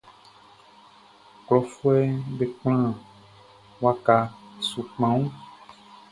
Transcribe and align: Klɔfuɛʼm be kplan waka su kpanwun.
Klɔfuɛʼm 1.45 2.13
be 2.37 2.45
kplan 2.57 2.85
waka 3.83 4.15
su 4.67 4.79
kpanwun. 4.91 5.25